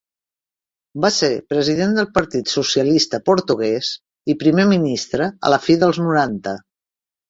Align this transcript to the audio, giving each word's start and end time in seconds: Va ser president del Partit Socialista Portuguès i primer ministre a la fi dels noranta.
Va 1.03 1.11
ser 1.17 1.29
president 1.53 1.93
del 1.99 2.09
Partit 2.17 2.55
Socialista 2.55 3.21
Portuguès 3.33 3.95
i 4.35 4.41
primer 4.43 4.69
ministre 4.75 5.33
a 5.47 5.57
la 5.57 5.65
fi 5.71 5.81
dels 5.87 6.05
noranta. 6.09 6.61